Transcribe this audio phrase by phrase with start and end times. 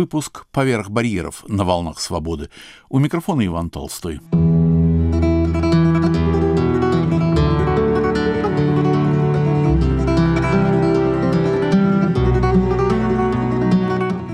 [0.00, 2.48] Выпуск «Поверх барьеров» на волнах свободы.
[2.88, 4.18] У микрофона Иван Толстой.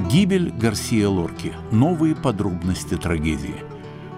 [0.08, 1.52] Гибель Гарсия Лорки.
[1.72, 3.56] Новые подробности трагедии.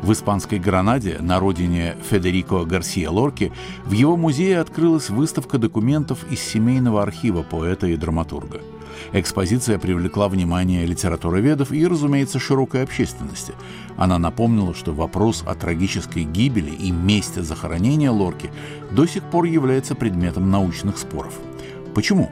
[0.02, 3.54] В испанской Гранаде, на родине Федерико Гарсия Лорки,
[3.86, 8.60] в его музее открылась выставка документов из семейного архива поэта и драматурга.
[9.12, 13.54] Экспозиция привлекла внимание литературоведов и, разумеется, широкой общественности.
[13.96, 18.50] Она напомнила, что вопрос о трагической гибели и месте захоронения Лорки
[18.90, 21.34] до сих пор является предметом научных споров.
[21.94, 22.30] Почему?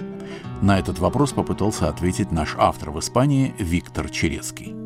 [0.63, 4.86] На этот вопрос попытался ответить наш автор в Испании Виктор Черецкий.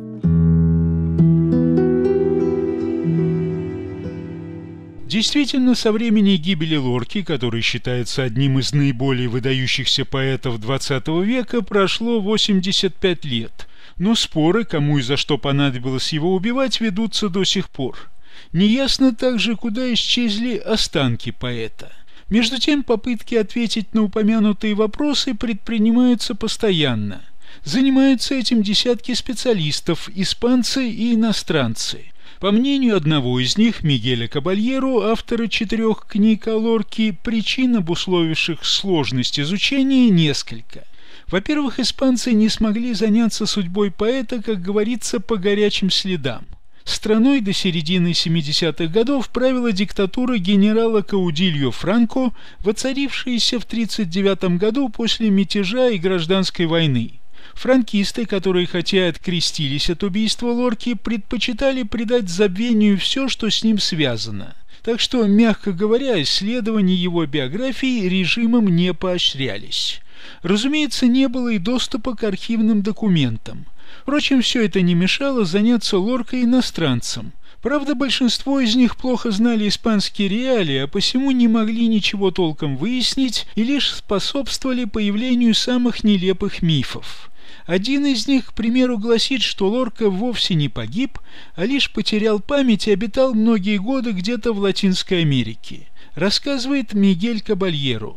[5.11, 12.21] Действительно, со времени гибели Лорки, который считается одним из наиболее выдающихся поэтов XX века, прошло
[12.21, 13.67] 85 лет.
[13.97, 18.09] Но споры, кому и за что понадобилось его убивать, ведутся до сих пор.
[18.53, 21.91] Неясно также, куда исчезли останки поэта–
[22.29, 27.21] между тем, попытки ответить на упомянутые вопросы предпринимаются постоянно.
[27.65, 32.10] Занимаются этим десятки специалистов, испанцы и иностранцы.
[32.41, 39.39] По мнению одного из них, Мигеля Кабальеру, автора четырех книг о Лорке, причин, обусловивших сложность
[39.39, 40.87] изучения, несколько.
[41.27, 46.47] Во-первых, испанцы не смогли заняться судьбой поэта, как говорится, по горячим следам.
[46.83, 55.29] Страной до середины 70-х годов правила диктатура генерала Каудильо Франко, воцарившаяся в 1939 году после
[55.29, 57.20] мятежа и гражданской войны.
[57.53, 63.79] Франкисты, которые хотя и открестились от убийства Лорки, предпочитали придать забвению все, что с ним
[63.79, 64.55] связано.
[64.83, 70.01] Так что, мягко говоря, исследования его биографии режимом не поощрялись.
[70.41, 73.65] Разумеется, не было и доступа к архивным документам.
[74.01, 77.33] Впрочем, все это не мешало заняться лоркой иностранцам.
[77.61, 83.45] Правда, большинство из них плохо знали испанские реалии, а посему не могли ничего толком выяснить
[83.53, 87.30] и лишь способствовали появлению самых нелепых мифов.
[87.65, 91.19] Один из них, к примеру, гласит, что Лорка вовсе не погиб,
[91.55, 95.87] а лишь потерял память и обитал многие годы где-то в Латинской Америке.
[96.15, 98.15] Рассказывает Мигель Кабальеро.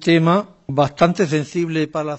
[0.00, 0.46] Тема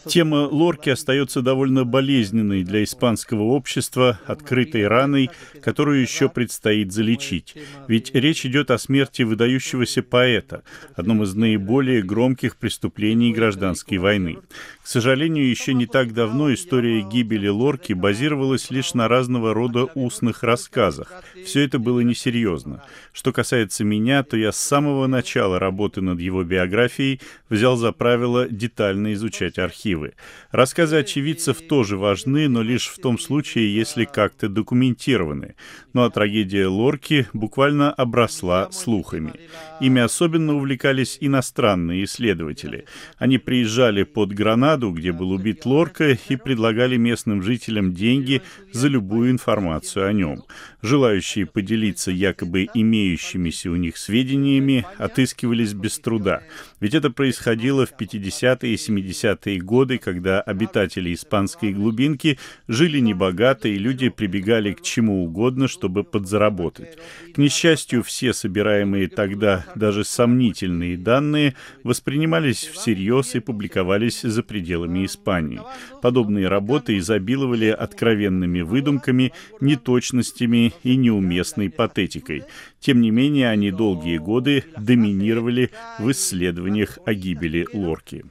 [0.09, 5.29] Тема Лорки остается довольно болезненной для испанского общества, открытой раной,
[5.61, 7.55] которую еще предстоит залечить.
[7.87, 10.63] Ведь речь идет о смерти выдающегося поэта,
[10.95, 14.37] одном из наиболее громких преступлений гражданской войны.
[14.83, 20.43] К сожалению, еще не так давно история гибели Лорки базировалась лишь на разного рода устных
[20.43, 21.23] рассказах.
[21.45, 22.83] Все это было несерьезно.
[23.13, 28.40] Что касается меня, то я с самого начала работы над его биографией взял за правило
[28.49, 30.13] детально изучать архивы.
[30.51, 35.55] Рассказы очевидцев тоже важны, но лишь в том случае, если как-то документированы.
[35.93, 39.33] Ну а трагедия Лорки буквально обросла слухами.
[39.79, 42.85] Ими особенно увлекались иностранные исследователи.
[43.17, 48.41] Они приезжали под Гранаду, где был убит Лорка, и предлагали местным жителям деньги
[48.71, 50.43] за любую информацию о нем.
[50.81, 56.43] Желающие поделиться якобы имеющимися у них сведениями отыскивались без труда.
[56.79, 57.95] Ведь это происходило в
[58.31, 65.23] 50-е и 70-е годы, когда обитатели испанской глубинки жили небогато, и люди прибегали к чему
[65.23, 66.97] угодно, чтобы подзаработать.
[67.33, 75.61] К несчастью, все собираемые тогда даже сомнительные данные воспринимались всерьез и публиковались за пределами Испании.
[76.01, 82.43] Подобные работы изобиловали откровенными выдумками, неточностями и неуместной патетикой.
[82.81, 85.69] Тем не менее, они долгие годы доминировали
[85.99, 88.25] в исследованиях о гибели Лорки.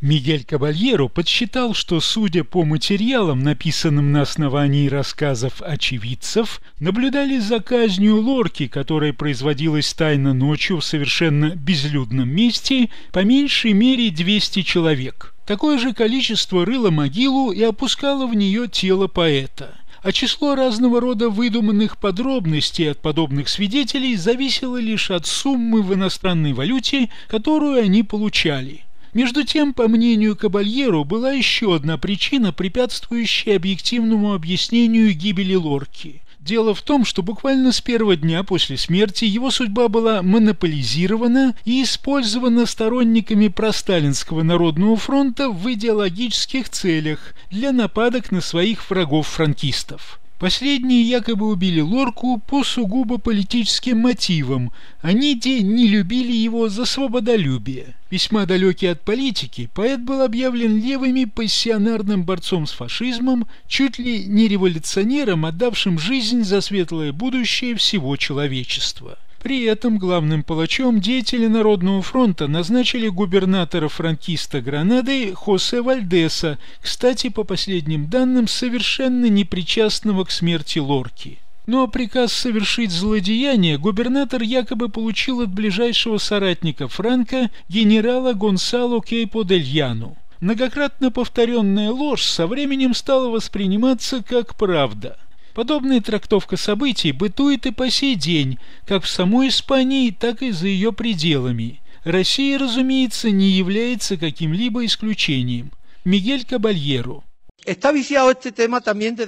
[0.00, 8.16] Мигель Кабальеро подсчитал, что, судя по материалам, написанным на основании рассказов очевидцев, наблюдали за казнью
[8.20, 15.34] Лорки, которая производилась тайно ночью в совершенно безлюдном месте, по меньшей мере 200 человек.
[15.46, 21.28] Такое же количество рыло могилу и опускало в нее тело поэта а число разного рода
[21.28, 28.84] выдуманных подробностей от подобных свидетелей зависело лишь от суммы в иностранной валюте, которую они получали–
[29.12, 36.22] между тем, по мнению Кабальеру, была еще одна причина, препятствующая объективному объяснению гибели Лорки.
[36.40, 41.82] Дело в том, что буквально с первого дня после смерти его судьба была монополизирована и
[41.82, 50.18] использована сторонниками просталинского народного фронта в идеологических целях для нападок на своих врагов-франкистов.
[50.40, 54.72] Последние якобы убили Лорку по сугубо политическим мотивам.
[55.02, 57.94] Они де не любили его за свободолюбие.
[58.10, 64.48] Весьма далекий от политики, поэт был объявлен левыми пассионарным борцом с фашизмом, чуть ли не
[64.48, 69.18] революционером, отдавшим жизнь за светлое будущее всего человечества.
[69.42, 77.44] При этом главным палачом деятели Народного фронта назначили губернатора франкиста Гранады Хосе Вальдеса, кстати, по
[77.44, 81.38] последним данным, совершенно непричастного к смерти Лорки.
[81.66, 89.44] Ну а приказ совершить злодеяние губернатор якобы получил от ближайшего соратника Франка генерала Гонсало Кейпо
[89.44, 90.16] дель Яну.
[90.40, 95.16] Многократно повторенная ложь со временем стала восприниматься как правда–
[95.54, 100.68] Подобная трактовка событий бытует и по сей день, как в самой Испании, так и за
[100.68, 101.80] ее пределами.
[102.04, 105.72] Россия, разумеется, не является каким-либо исключением.
[106.04, 107.22] Мигель Кабальеро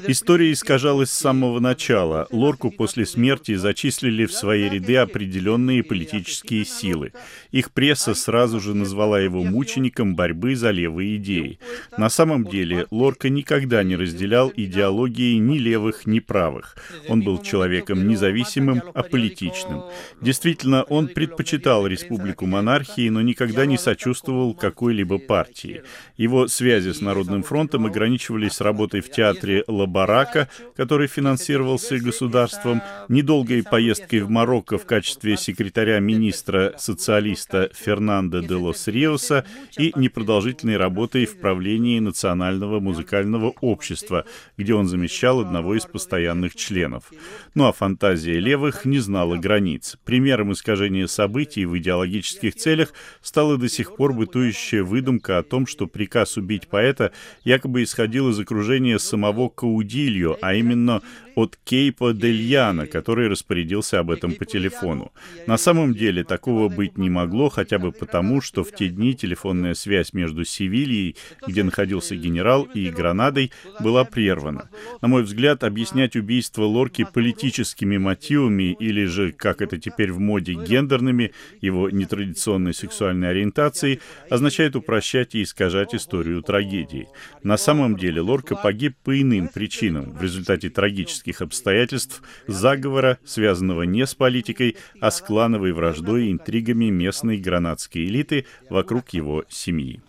[0.09, 2.27] История искажалась с самого начала.
[2.31, 7.13] Лорку после смерти зачислили в свои ряды определенные политические силы.
[7.51, 11.59] Их пресса сразу же назвала его мучеником борьбы за левые идеи.
[11.99, 16.77] На самом деле Лорка никогда не разделял идеологии ни левых, ни правых.
[17.09, 19.83] Он был человеком независимым, а политичным.
[20.23, 25.83] Действительно, он предпочитал республику монархии, но никогда не сочувствовал какой-либо партии.
[26.17, 33.63] Его связи с Народным фронтом ограничивались ограничивались работой в театре Лабарака, который финансировался государством, недолгой
[33.63, 39.45] поездкой в Марокко в качестве секретаря министра-социалиста Фернандо де Лос Риоса
[39.79, 44.25] и непродолжительной работой в правлении Национального музыкального общества,
[44.57, 47.11] где он замещал одного из постоянных членов.
[47.55, 49.97] Ну а фантазия левых не знала границ.
[50.05, 55.87] Примером искажения событий в идеологических целях стала до сих пор бытующая выдумка о том, что
[55.87, 57.13] приказ убить поэта
[57.45, 61.01] якобы исходил исходил из окружения самого Каудилью, а именно
[61.35, 65.13] от Кейпа Дельяна, который распорядился об этом по телефону.
[65.47, 69.75] На самом деле такого быть не могло, хотя бы потому, что в те дни телефонная
[69.75, 74.69] связь между Севильей, где находился генерал, и Гранадой была прервана.
[75.01, 80.55] На мой взгляд, объяснять убийство Лорки политическими мотивами или же, как это теперь в моде,
[80.55, 84.01] гендерными, его нетрадиционной сексуальной ориентацией,
[84.31, 87.09] означает упрощать и искажать историю трагедии.
[87.43, 93.83] На самом деле Лорка погиб по иным причинам в результате трагических политических обстоятельств заговора, связанного
[93.83, 100.01] не с политикой, а с клановой враждой и интригами местной гранадской элиты вокруг его семьи.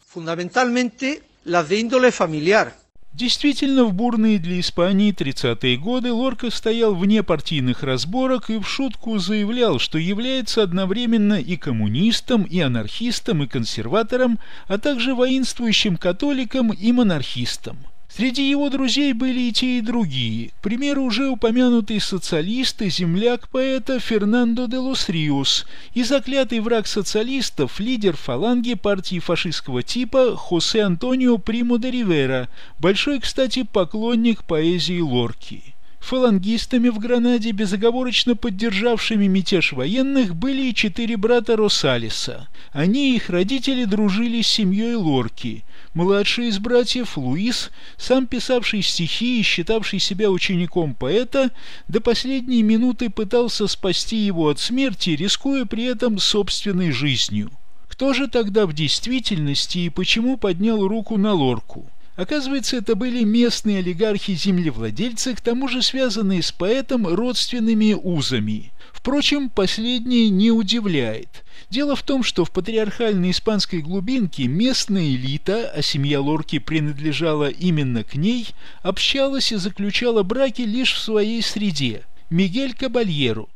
[3.14, 9.20] Действительно, в бурные для Испании 30-е годы Лорка стоял вне партийных разборок и в шутку
[9.20, 16.92] заявлял, что является одновременно и коммунистом, и анархистом, и консерватором, а также воинствующим католиком и
[16.92, 17.78] монархистом–
[18.16, 20.50] Среди его друзей были и те, и другие.
[20.50, 25.66] К примеру, уже упомянутый социалист и земляк поэта Фернандо де Лос Риос
[25.96, 33.20] и заклятый враг социалистов, лидер фаланги партии фашистского типа Хосе Антонио Примо де Ривера, большой,
[33.20, 35.74] кстати, поклонник поэзии Лорки.
[36.04, 42.50] Фалангистами в Гранаде, безоговорочно поддержавшими мятеж военных, были и четыре брата Росалиса.
[42.74, 45.64] Они и их родители дружили с семьей Лорки.
[45.94, 51.52] Младший из братьев, Луис, сам писавший стихи и считавший себя учеником поэта,
[51.88, 57.50] до последней минуты пытался спасти его от смерти, рискуя при этом собственной жизнью.
[57.88, 61.90] Кто же тогда в действительности и почему поднял руку на Лорку?
[62.16, 68.72] Оказывается, это были местные олигархи-землевладельцы, к тому же связанные с поэтом родственными узами.
[68.92, 71.44] Впрочем, последнее не удивляет.
[71.70, 78.04] Дело в том, что в патриархальной испанской глубинке местная элита, а семья Лорки принадлежала именно
[78.04, 78.50] к ней,
[78.84, 82.04] общалась и заключала браки лишь в своей среде.
[82.30, 83.50] Мигель Кабальеру,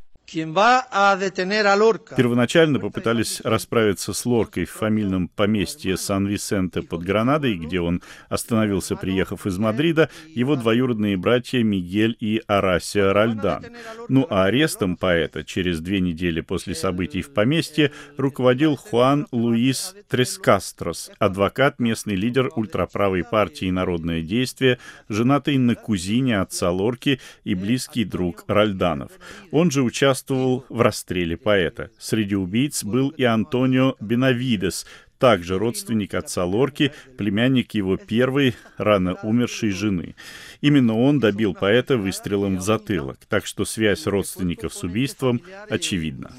[2.17, 9.47] Первоначально попытались расправиться с Лоркой в фамильном поместье Сан-Висенте под Гранадой, где он остановился, приехав
[9.47, 13.67] из Мадрида, его двоюродные братья Мигель и Арасия Ральдан.
[14.09, 21.09] Ну а арестом поэта через две недели после событий в поместье руководил Хуан Луис Трескастрос,
[21.19, 28.43] адвокат, местный лидер ультраправой партии «Народное действие», женатый на кузине отца Лорки и близкий друг
[28.47, 29.11] Ральданов.
[29.51, 31.89] Он же участвовал участвовал в расстреле поэта.
[31.99, 34.85] Среди убийц был и Антонио Бенавидес,
[35.19, 40.15] также родственник отца Лорки, племянник его первой, рано умершей жены.
[40.61, 46.31] Именно он добил поэта выстрелом в затылок, так что связь родственников с убийством очевидна.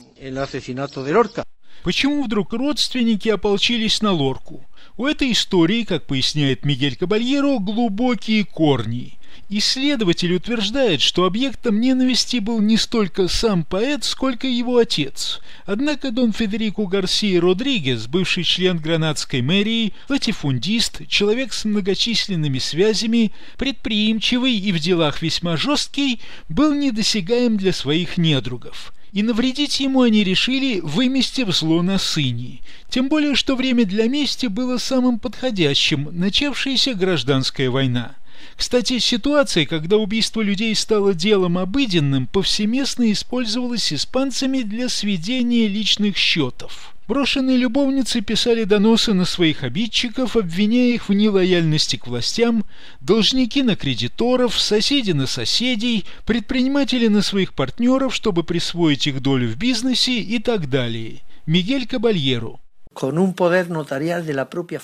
[1.85, 4.65] Почему вдруг родственники ополчились на Лорку?
[4.97, 9.15] У этой истории, как поясняет Мигель Кабальеро, глубокие корни–
[9.51, 15.41] Исследователь утверждает, что объектом ненависти был не столько сам поэт, сколько его отец.
[15.65, 24.55] Однако Дон Федерико Гарсия Родригес, бывший член гранадской мэрии, латифундист, человек с многочисленными связями, предприимчивый
[24.55, 28.93] и в делах весьма жесткий, был недосягаем для своих недругов.
[29.13, 32.61] И навредить ему они решили, выместив зло на сыне.
[32.91, 38.18] Тем более, что время для мести было самым подходящим, начавшаяся гражданская война.
[38.59, 46.93] Кстати, ситуация, когда убийство людей стало делом обыденным, повсеместно использовалась испанцами для сведения личных счетов.
[47.07, 52.65] Брошенные любовницы писали доносы на своих обидчиков, обвиняя их в нелояльности к властям,
[53.01, 59.57] должники на кредиторов, соседи на соседей, предприниматели на своих партнеров, чтобы присвоить их долю в
[59.57, 61.21] бизнесе и так далее.
[61.47, 62.59] Мигель Кабальеру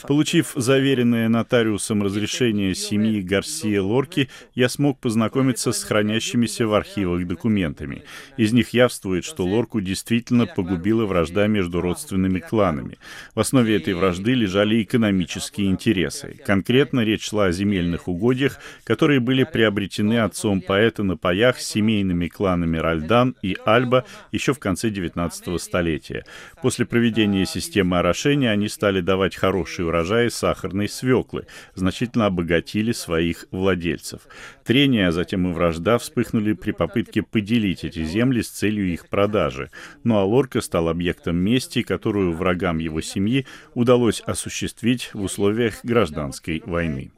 [0.07, 8.05] Получив заверенное нотариусом разрешение семьи Гарсия Лорки, я смог познакомиться с хранящимися в архивах документами.
[8.37, 12.99] Из них явствует, что Лорку действительно погубила вражда между родственными кланами.
[13.35, 16.39] В основе этой вражды лежали экономические интересы.
[16.47, 22.29] Конкретно речь шла о земельных угодьях, которые были приобретены отцом поэта на паях с семейными
[22.29, 26.25] кланами Ральдан и Альба еще в конце XIX столетия.
[26.63, 34.23] После проведения системы орошения они стали давать хорошие урожаи сахарной свеклы, значительно обогатили своих владельцев.
[34.65, 39.71] Трения, а затем и вражда вспыхнули при попытке поделить эти земли с целью их продажи.
[40.05, 46.63] Ну а Лорка стал объектом мести, которую врагам его семьи удалось осуществить в условиях гражданской
[46.65, 47.11] войны.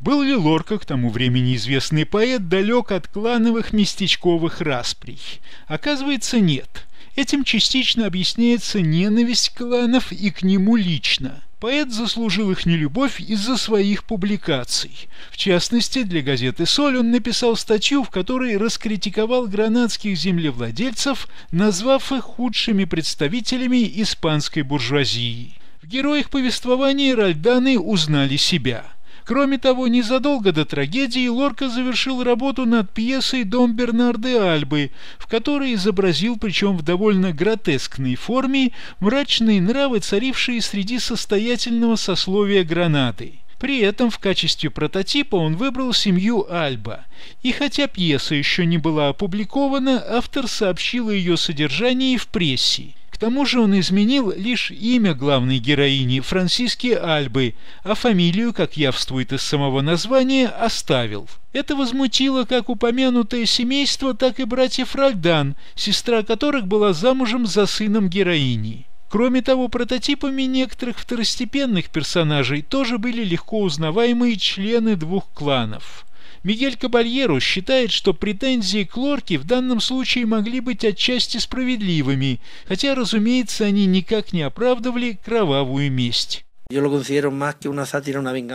[0.00, 5.20] Был ли Лорка к тому времени известный поэт далек от клановых местечковых расприй?
[5.66, 6.86] Оказывается, нет.
[7.20, 11.42] Этим частично объясняется ненависть кланов и к нему лично.
[11.60, 14.90] Поэт заслужил их нелюбовь из-за своих публикаций.
[15.30, 22.24] В частности, для газеты «Соль» он написал статью, в которой раскритиковал гранадских землевладельцев, назвав их
[22.24, 25.52] худшими представителями испанской буржуазии.
[25.82, 28.86] В героях повествования Ральданы узнали себя–
[29.30, 35.74] Кроме того, незадолго до трагедии Лорка завершил работу над пьесой «Дом Бернарды Альбы», в которой
[35.74, 43.34] изобразил, причем в довольно гротескной форме, мрачные нравы, царившие среди состоятельного сословия Гранады.
[43.60, 47.04] При этом в качестве прототипа он выбрал семью Альба.
[47.44, 53.44] И хотя пьеса еще не была опубликована, автор сообщил о ее содержании в прессе тому
[53.44, 59.82] же он изменил лишь имя главной героини Франсиски Альбы, а фамилию, как явствует из самого
[59.82, 61.28] названия, оставил.
[61.52, 68.08] Это возмутило как упомянутое семейство, так и братьев Ральдан, сестра которых была замужем за сыном
[68.08, 68.86] героини.
[69.10, 76.06] Кроме того, прототипами некоторых второстепенных персонажей тоже были легко узнаваемые члены двух кланов–
[76.42, 82.94] Мигель Кабальеру считает, что претензии к Лорке в данном случае могли быть отчасти справедливыми, хотя,
[82.94, 86.44] разумеется, они никак не оправдывали кровавую месть.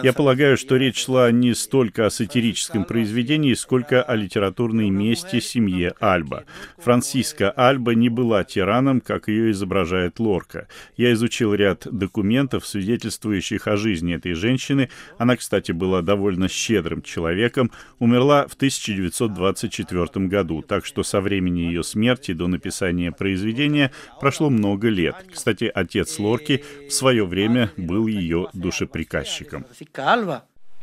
[0.04, 5.96] Я полагаю, что речь шла не столько о сатирическом произведении, сколько о литературной мести семье
[6.00, 6.46] Альба.
[6.78, 10.70] Франциска Альба не была тираном, как ее изображает Лорка.
[10.96, 14.90] Я изучил ряд документов, свидетельствующих о жизни этой женщины.
[15.18, 21.84] Она, кстати, была довольно щедрым человеком, умерла в 1924 году, так что со времени ее
[21.84, 23.92] смерти до написания произведения
[24.22, 25.16] прошло много лет.
[25.34, 29.66] Кстати, отец Лорки в свое время был был ее душеприказчиком.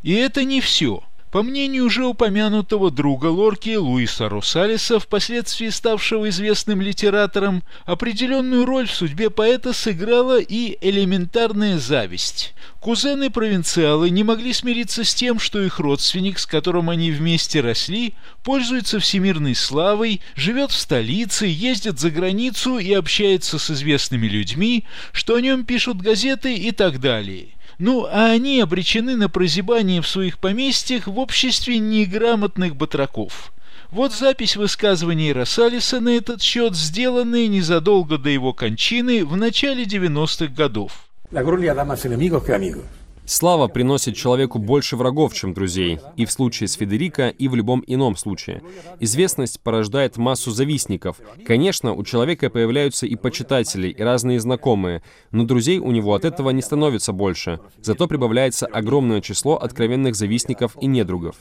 [0.03, 1.05] И это не все.
[1.33, 8.93] По мнению уже упомянутого друга Лорки Луиса Русалиса, впоследствии ставшего известным литератором, определенную роль в
[8.93, 12.53] судьбе поэта сыграла и элементарная зависть.
[12.81, 18.13] Кузены-провинциалы не могли смириться с тем, что их родственник, с которым они вместе росли,
[18.45, 25.37] пользуется всемирной славой, живет в столице, ездит за границу и общается с известными людьми, что
[25.37, 27.49] о нем пишут газеты и так далее–
[27.83, 33.53] ну, а они обречены на прозябание в своих поместьях в обществе неграмотных батраков.
[33.91, 40.55] Вот запись высказываний Рассалиса на этот счет, сделанная незадолго до его кончины в начале 90-х
[40.55, 40.93] годов.
[41.33, 42.85] La gloria da más enemigos que amigos.
[43.25, 47.83] Слава приносит человеку больше врагов, чем друзей, и в случае с Федерико, и в любом
[47.87, 48.63] ином случае.
[48.99, 51.19] Известность порождает массу завистников.
[51.47, 56.51] Конечно, у человека появляются и почитатели, и разные знакомые, но друзей у него от этого
[56.51, 57.61] не становится больше.
[57.81, 61.37] Зато прибавляется огромное число откровенных завистников и недругов.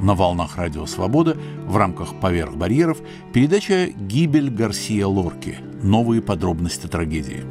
[0.00, 1.36] На волнах Радио Свобода
[1.66, 2.98] в рамках «Поверх барьеров»
[3.32, 5.58] передача «Гибель Гарсия Лорки.
[5.82, 7.44] Новые подробности трагедии».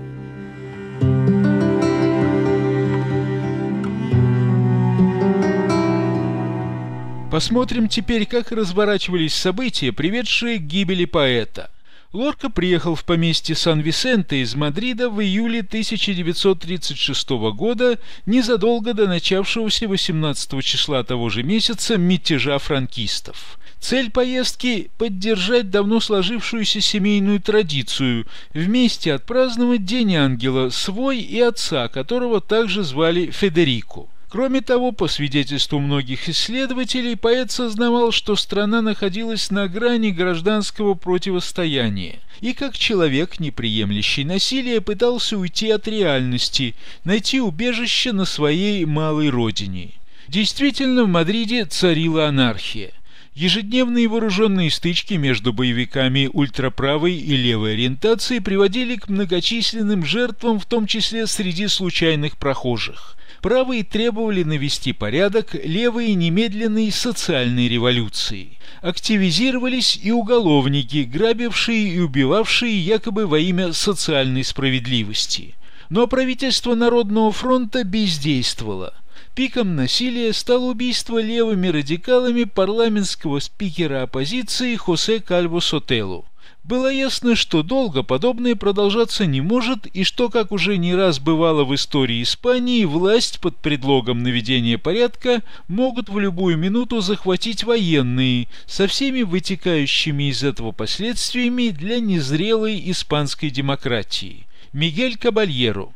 [7.29, 11.69] Посмотрим теперь, как разворачивались события, приведшие к гибели поэта.
[12.13, 20.63] Лорка приехал в поместье Сан-Висенте из Мадрида в июле 1936 года, незадолго до начавшегося 18
[20.63, 23.59] числа того же месяца мятежа франкистов.
[23.81, 32.39] Цель поездки– поддержать давно сложившуюся семейную традицию, вместе отпраздновать День Ангела, свой и отца, которого
[32.39, 34.07] также звали Федерико.
[34.29, 42.19] Кроме того, по свидетельству многих исследователей, поэт сознавал, что страна находилась на грани гражданского противостояния
[42.41, 49.29] и как человек, не приемлющий насилие, пытался уйти от реальности, найти убежище на своей малой
[49.29, 49.93] родине.
[50.27, 52.91] Действительно, в Мадриде царила анархия.
[53.33, 60.85] Ежедневные вооруженные стычки между боевиками ультраправой и левой ориентации приводили к многочисленным жертвам, в том
[60.85, 63.16] числе среди случайных прохожих.
[63.41, 68.57] Правые требовали навести порядок, левые– немедленной социальной революции.
[68.81, 75.55] Активизировались и уголовники, грабившие и убивавшие якобы во имя социальной справедливости.
[75.89, 78.93] Но правительство Народного фронта бездействовало–
[79.37, 86.25] Пиком насилия стало убийство левыми радикалами парламентского спикера оппозиции Хосе Кальво Сотелу.
[86.67, 91.63] Было ясно, что долго подобное продолжаться не может и что, как уже не раз бывало
[91.63, 98.87] в истории Испании, власть под предлогом наведения порядка могут в любую минуту захватить военные со
[98.87, 104.45] всеми вытекающими из этого последствиями для незрелой испанской демократии.
[104.73, 105.93] Мигель Кабальеро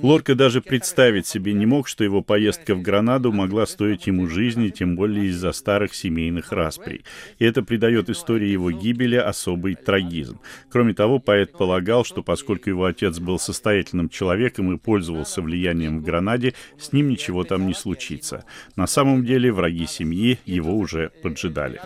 [0.00, 4.68] Лорка даже представить себе не мог, что его поездка в Гранаду могла стоить ему жизни,
[4.68, 7.04] тем более из-за старых семейных расприй.
[7.40, 10.38] И это придает истории его гибели особый трагизм.
[10.70, 16.04] Кроме того, поэт полагал, что поскольку его отец был состоятельным человеком и пользовался влиянием в
[16.04, 18.44] Гранаде, с ним ничего там не случится.
[18.76, 21.80] На самом деле враги семьи его уже поджидали.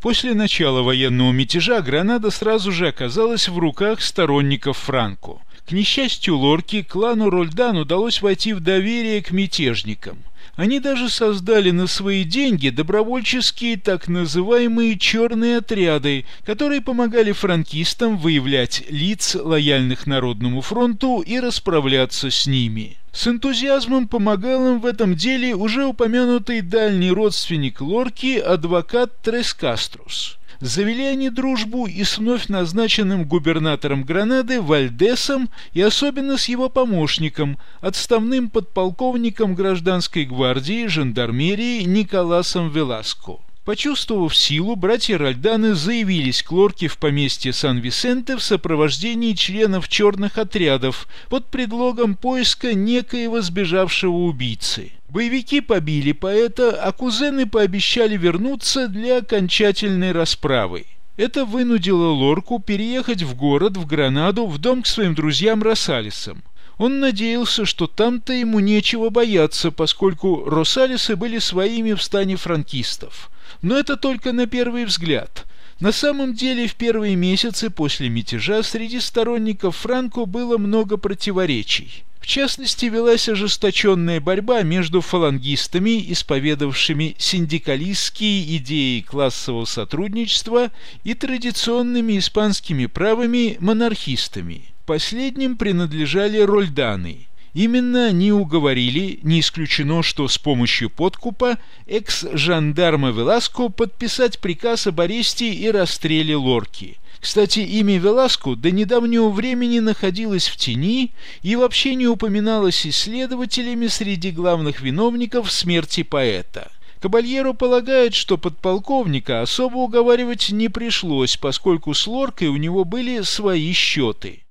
[0.00, 5.38] После начала военного мятежа Гранада сразу же оказалась в руках сторонников Франко.
[5.66, 10.18] К несчастью Лорки, клану Рольдан удалось войти в доверие к мятежникам.
[10.58, 18.82] Они даже создали на свои деньги добровольческие так называемые «черные отряды», которые помогали франкистам выявлять
[18.90, 22.96] лиц, лояльных Народному фронту, и расправляться с ними.
[23.12, 30.37] С энтузиазмом помогал им в этом деле уже упомянутый дальний родственник Лорки, адвокат Трескаструс.
[30.60, 37.58] Завели они дружбу и с вновь назначенным губернатором Гранады Вальдесом и особенно с его помощником,
[37.80, 43.38] отставным подполковником гражданской гвардии жандармерии Николасом Веласко.
[43.68, 51.06] Почувствовав силу, братья Ральданы заявились к Лорке в поместье Сан-Висенте в сопровождении членов черных отрядов
[51.28, 54.92] под предлогом поиска некоего сбежавшего убийцы.
[55.10, 60.86] Боевики побили поэта, а кузены пообещали вернуться для окончательной расправы.
[61.18, 66.42] Это вынудило Лорку переехать в город, в Гранаду, в дом к своим друзьям Росалисам.
[66.78, 73.28] Он надеялся, что там-то ему нечего бояться, поскольку Росалисы были своими в стане франкистов.
[73.62, 75.46] Но это только на первый взгляд.
[75.80, 82.04] На самом деле в первые месяцы после мятежа среди сторонников Франко было много противоречий.
[82.20, 90.70] В частности, велась ожесточенная борьба между фалангистами, исповедовавшими синдикалистские идеи классового сотрудничества,
[91.04, 94.64] и традиционными испанскими правыми монархистами.
[94.84, 104.38] Последним принадлежали рольданы– Именно они уговорили, не исключено, что с помощью подкупа, экс-жандарма Веласко подписать
[104.38, 106.98] приказ об аресте и расстреле Лорки.
[107.20, 111.10] Кстати, имя Веласко до недавнего времени находилось в тени
[111.42, 116.70] и вообще не упоминалось исследователями среди главных виновников смерти поэта.
[117.00, 123.72] Кабальеро полагает, что подполковника особо уговаривать не пришлось, поскольку с Лоркой у него были свои
[123.72, 124.42] счеты.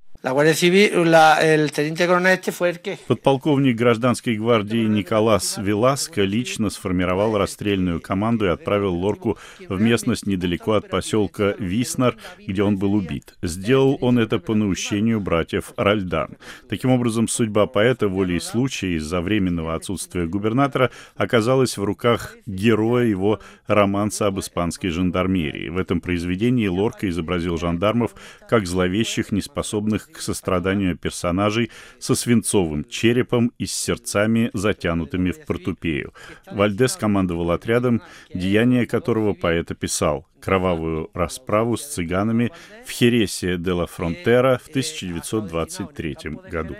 [3.06, 10.72] Подполковник гражданской гвардии Николас Веласко лично сформировал расстрельную команду и отправил Лорку в местность недалеко
[10.72, 13.36] от поселка Виснер, где он был убит.
[13.42, 16.36] Сделал он это по наущению братьев Ральдан.
[16.68, 23.38] Таким образом, судьба поэта волей случая из-за временного отсутствия губернатора оказалась в руках героя его
[23.68, 25.68] романса об испанской жандармерии.
[25.68, 28.16] В этом произведении Лорка изобразил жандармов
[28.48, 36.12] как зловещих, неспособных к состраданию персонажей со свинцовым черепом и с сердцами, затянутыми в портупею.
[36.50, 38.02] Вальдес командовал отрядом,
[38.34, 42.52] деяния которого поэт описал кровавую расправу с цыганами
[42.86, 46.16] в Хересе де ла Фронтера в 1923
[46.50, 46.76] году.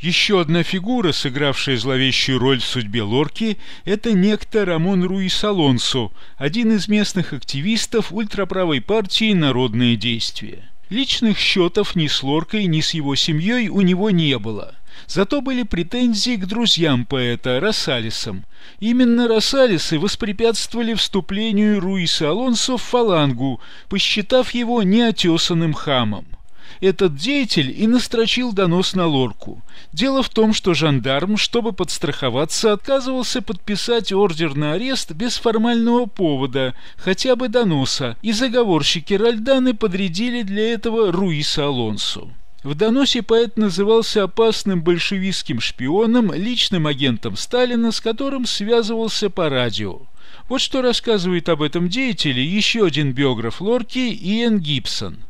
[0.00, 6.70] Еще одна фигура, сыгравшая зловещую роль в судьбе Лорки, это некто Рамон Руис Алонсо, один
[6.70, 10.70] из местных активистов ультраправой партии «Народное действие».
[10.88, 14.76] Личных счетов ни с Лоркой, ни с его семьей у него не было.
[15.08, 18.44] Зато были претензии к друзьям поэта, Рассалисам.
[18.78, 26.37] Именно Рассалисы воспрепятствовали вступлению Руиса Алонсо в фалангу, посчитав его неотесанным хамом
[26.80, 29.62] этот деятель и настрочил донос на Лорку.
[29.92, 36.74] Дело в том, что жандарм, чтобы подстраховаться, отказывался подписать ордер на арест без формального повода,
[36.96, 42.28] хотя бы доноса, и заговорщики Ральданы подрядили для этого Руиса Алонсо.
[42.62, 50.02] В доносе поэт назывался опасным большевистским шпионом, личным агентом Сталина, с которым связывался по радио.
[50.48, 55.18] Вот что рассказывает об этом деятеле еще один биограф Лорки Иэн Гибсон–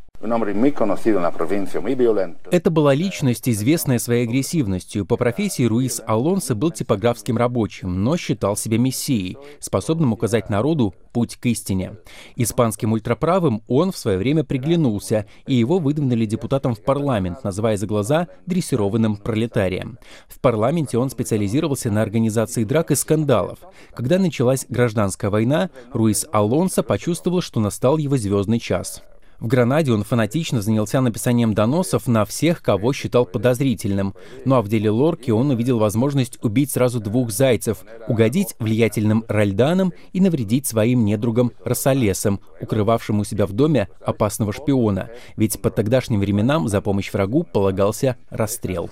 [2.51, 5.07] это была личность, известная своей агрессивностью.
[5.07, 11.37] По профессии Руис Алонсо был типографским рабочим, но считал себя мессией, способным указать народу путь
[11.37, 11.99] к истине.
[12.35, 17.87] Испанским ультраправым он в свое время приглянулся, и его выдвинули депутатом в парламент, называя за
[17.87, 19.99] глаза дрессированным пролетарием.
[20.29, 23.61] В парламенте он специализировался на организации драк и скандалов.
[23.95, 29.03] Когда началась гражданская война, Руис Алонсо почувствовал, что настал его звездный час.
[29.41, 34.15] В Гранаде он фанатично занялся написанием доносов на всех, кого считал подозрительным.
[34.45, 39.93] Ну а в деле Лорки он увидел возможность убить сразу двух зайцев, угодить влиятельным ральданам
[40.13, 45.09] и навредить своим недругам Рассолесам, укрывавшим у себя в доме опасного шпиона.
[45.37, 48.91] Ведь по тогдашним временам за помощь врагу полагался расстрел.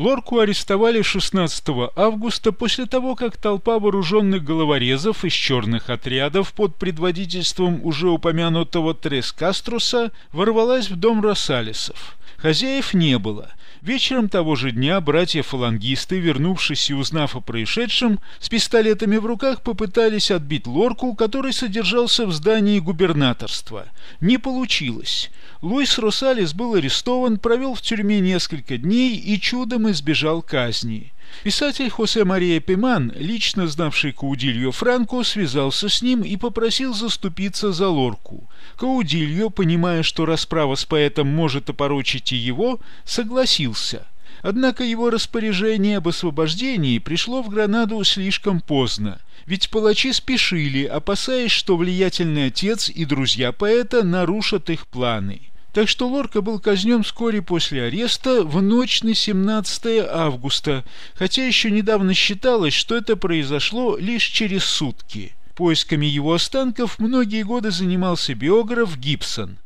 [0.00, 1.62] Лорку арестовали 16
[1.94, 9.30] августа после того, как толпа вооруженных головорезов из черных отрядов под предводительством уже упомянутого Трес
[9.30, 12.16] Каструса ворвалась в дом Росалисов.
[12.38, 13.50] Хозяев не было.
[13.82, 20.30] Вечером того же дня братья-фалангисты, вернувшись и узнав о происшедшем, с пистолетами в руках попытались
[20.30, 23.86] отбить лорку, который содержался в здании губернаторства.
[24.20, 25.30] Не получилось.
[25.62, 31.12] Луис Росалис был арестован, провел в тюрьме несколько дней и чудом избежал казни.
[31.42, 37.88] Писатель Хосе Мария Пиман, лично знавший Каудильо Франко, связался с ним и попросил заступиться за
[37.88, 38.48] Лорку.
[38.76, 44.06] Каудильо, понимая, что расправа с поэтом может опорочить и его, согласился.
[44.42, 51.76] Однако его распоряжение об освобождении пришло в Гранаду слишком поздно, ведь палачи спешили, опасаясь, что
[51.76, 55.49] влиятельный отец и друзья поэта нарушат их планы.
[55.72, 61.70] Так что Лорка был казнен вскоре после ареста в ночь на 17 августа, хотя еще
[61.70, 65.34] недавно считалось, что это произошло лишь через сутки.
[65.54, 69.58] Поисками его останков многие годы занимался биограф Гибсон.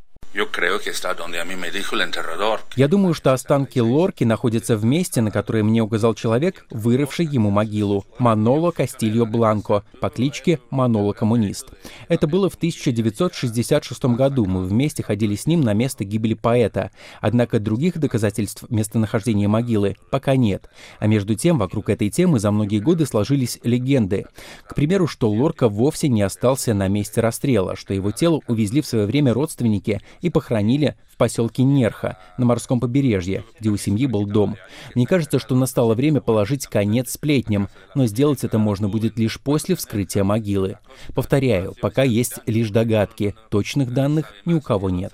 [2.75, 7.51] Я думаю, что останки Лорки находятся в месте, на которое мне указал человек, вырывший ему
[7.51, 11.67] могилу– Маноло Кастильо Бланко по кличке Маноло Коммунист.
[12.09, 14.45] Это было в 1966 году.
[14.45, 16.91] Мы вместе ходили с ним на место гибели поэта.
[17.21, 20.69] Однако других доказательств местонахождения могилы пока нет.
[20.99, 24.25] А между тем, вокруг этой темы за многие годы сложились легенды.
[24.67, 28.85] К примеру, что Лорка вовсе не остался на месте расстрела, что его тело увезли в
[28.85, 34.25] свое время родственники и похоронили в поселке Нерха на морском побережье, где у семьи был
[34.25, 34.57] дом.
[34.95, 39.75] Мне кажется, что настало время положить конец сплетням, но сделать это можно будет лишь после
[39.75, 40.79] вскрытия могилы.
[41.13, 45.13] Повторяю, пока есть лишь догадки, точных данных ни у кого нет.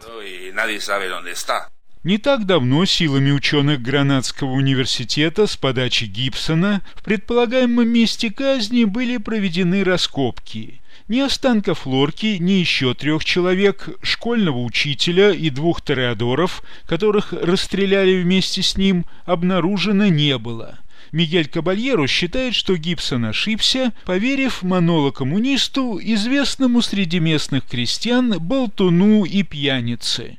[2.05, 9.17] Не так давно силами ученых Гранадского университета с подачи Гибсона в предполагаемом месте казни были
[9.17, 10.80] проведены раскопки.
[11.11, 18.61] Ни останков Лорки, ни еще трех человек, школьного учителя и двух тореадоров, которых расстреляли вместе
[18.61, 20.79] с ним, обнаружено не было.
[21.11, 30.37] Мигель Кабальеро считает, что Гибсон ошибся, поверив моноло-коммунисту, известному среди местных крестьян, болтуну и пьянице.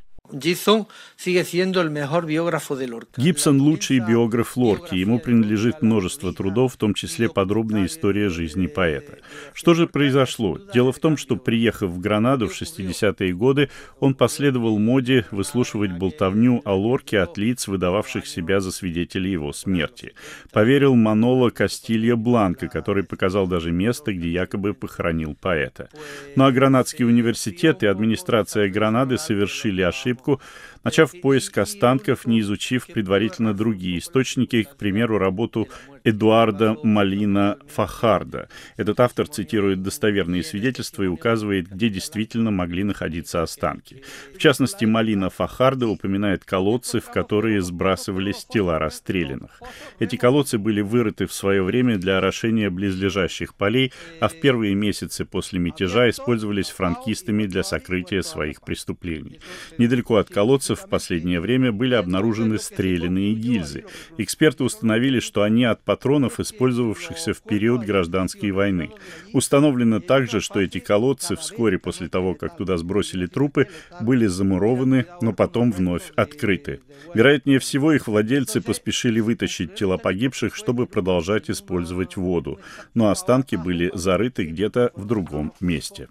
[3.16, 4.96] Гибсон лучший биограф Лорки.
[4.96, 9.18] Ему принадлежит множество трудов, в том числе подробная история жизни поэта.
[9.54, 10.58] Что же произошло?
[10.74, 16.60] Дело в том, что, приехав в Гранаду в 60-е годы, он последовал моде выслушивать болтовню
[16.64, 20.14] о Лорке от лиц, выдававших себя за свидетелей его смерти.
[20.50, 25.88] Поверил Маноло Кастилья Бланка, который показал даже место, где якобы похоронил поэта.
[26.34, 30.40] Ну а Гранадский университет и администрация Гранады совершили ошибку,
[30.84, 35.68] начав поиск останков, не изучив предварительно другие источники, к примеру, работу
[36.04, 38.48] Эдуарда Малина Фахарда.
[38.76, 44.02] Этот автор цитирует достоверные свидетельства и указывает, где действительно могли находиться останки.
[44.34, 49.60] В частности, Малина Фахарда упоминает колодцы, в которые сбрасывались тела расстрелянных.
[49.98, 55.24] Эти колодцы были вырыты в свое время для орошения близлежащих полей, а в первые месяцы
[55.24, 59.40] после мятежа использовались франкистами для сокрытия своих преступлений.
[59.78, 63.84] Недалеко от колодцев в последнее время были обнаружены стрелянные гильзы.
[64.18, 68.92] Эксперты установили, что они от патронов, использовавшихся в период гражданской войны.
[69.34, 73.68] Установлено также, что эти колодцы вскоре после того, как туда сбросили трупы,
[74.00, 76.80] были замурованы, но потом вновь открыты.
[77.12, 82.58] Вероятнее всего, их владельцы поспешили вытащить тела погибших, чтобы продолжать использовать воду,
[82.94, 86.08] но останки были зарыты где-то в другом месте.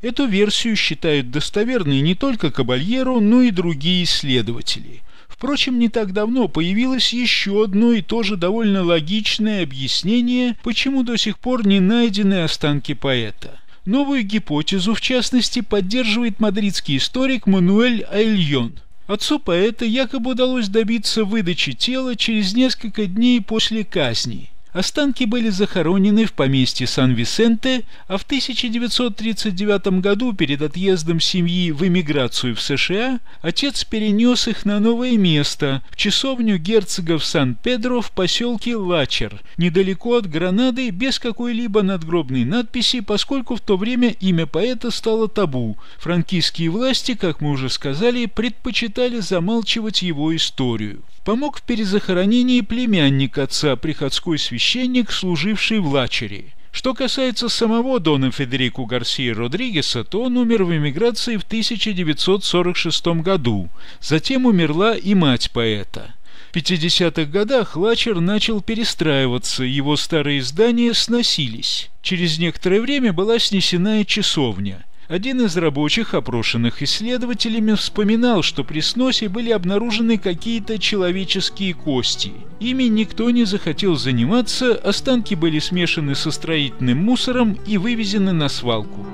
[0.00, 5.02] Эту версию считают достоверной не только Кабальеро, но и другие исследователи–
[5.44, 11.38] Впрочем, не так давно появилось еще одно и тоже довольно логичное объяснение, почему до сих
[11.38, 13.60] пор не найдены останки поэта.
[13.84, 18.72] Новую гипотезу, в частности, поддерживает мадридский историк Мануэль Айльон.
[19.06, 26.26] Отцу поэта якобы удалось добиться выдачи тела через несколько дней после казни– Останки были захоронены
[26.26, 33.84] в поместье Сан-Висенте, а в 1939 году перед отъездом семьи в эмиграцию в США отец
[33.84, 40.90] перенес их на новое место, в часовню герцогов Сан-Педро в поселке Лачер, недалеко от Гранады,
[40.90, 45.78] без какой-либо надгробной надписи, поскольку в то время имя поэта стало табу.
[46.00, 53.76] Франкистские власти, как мы уже сказали, предпочитали замалчивать его историю помог в перезахоронении племянник отца,
[53.76, 56.52] приходской священник, служивший в Лачере.
[56.70, 63.70] Что касается самого Дона Федерико Гарсия Родригеса, то он умер в эмиграции в 1946 году.
[64.00, 66.14] Затем умерла и мать поэта.
[66.50, 71.90] В 50-х годах Лачер начал перестраиваться, его старые здания сносились.
[72.02, 78.80] Через некоторое время была снесена и часовня– один из рабочих, опрошенных исследователями, вспоминал, что при
[78.80, 82.32] сносе были обнаружены какие-то человеческие кости.
[82.60, 89.06] Ими никто не захотел заниматься, останки были смешаны со строительным мусором и вывезены на свалку.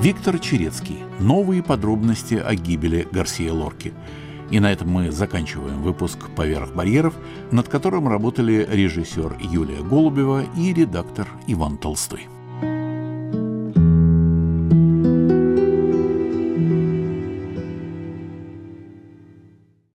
[0.00, 1.00] Виктор Черецкий.
[1.20, 3.92] Новые подробности о гибели Гарсия Лорки.
[4.50, 7.14] И на этом мы заканчиваем выпуск «Поверх барьеров»,
[7.50, 12.28] над которым работали режиссер Юлия Голубева и редактор Иван Толстой.